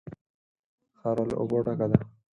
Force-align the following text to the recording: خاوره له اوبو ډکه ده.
خاوره 0.99 1.23
له 1.29 1.35
اوبو 1.41 1.57
ډکه 1.65 1.87
ده. 1.91 1.99